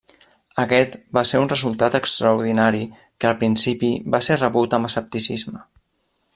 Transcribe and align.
Aquest 0.61 0.95
va 1.17 1.23
ser 1.31 1.41
un 1.43 1.51
resultat 1.51 1.97
extraordinari 1.99 2.81
que 2.97 3.31
al 3.33 3.37
principi 3.45 3.93
va 4.17 4.25
ser 4.29 4.41
rebut 4.43 4.77
amb 4.79 4.93
escepticisme. 4.93 5.67